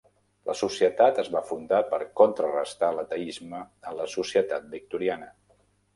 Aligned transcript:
La 0.49 0.53
societat 0.61 1.19
es 1.23 1.29
va 1.35 1.43
fundar 1.49 1.81
per 1.91 1.99
contrarestar 2.21 2.91
l'ateisme 2.97 3.61
a 3.91 3.97
la 4.01 4.11
societat 4.15 4.67
victoriana. 4.77 5.31